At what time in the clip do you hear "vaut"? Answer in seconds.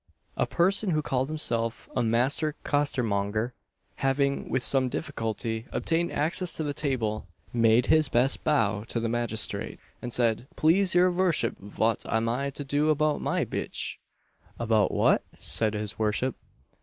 11.59-12.03